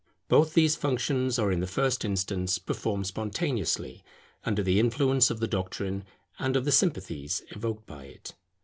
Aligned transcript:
Both 0.29 0.55
these 0.55 0.75
functions 0.75 1.37
are 1.37 1.51
in 1.51 1.59
the 1.59 1.67
first 1.67 2.03
instance 2.03 2.57
performed 2.57 3.05
spontaneously, 3.05 4.03
under 4.43 4.63
the 4.63 4.79
influence 4.79 5.29
of 5.29 5.39
the 5.39 5.47
doctrine 5.47 6.05
and 6.39 6.55
of 6.55 6.65
the 6.65 6.71
sympathies 6.71 7.43
evoked 7.51 7.85
by 7.85 8.05
it. 8.05 8.33